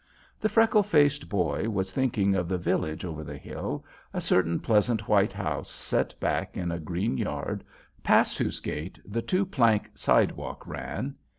[0.39, 3.85] The freckle faced boy was thinking of the village over the hill,
[4.15, 7.63] a certain pleasant white house set back in a green yard,
[8.01, 11.13] past whose gate, the two plank sidewalk ran.